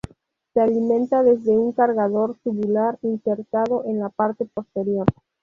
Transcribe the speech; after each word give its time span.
Se 0.55 0.59
alimenta 0.59 1.21
desde 1.21 1.51
un 1.55 1.73
cargador 1.73 2.35
tubular 2.43 2.97
insertado 3.03 3.83
en 3.85 3.99
la 3.99 4.09
parte 4.09 4.45
posterior. 4.47 5.05